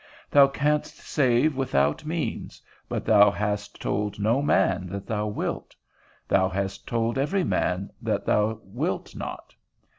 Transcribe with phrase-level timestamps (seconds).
[0.31, 2.59] Thou canst save without means,
[2.89, 5.75] but thou hast told no man that thou wilt;
[6.27, 9.53] thou hast told every man that thou wilt not.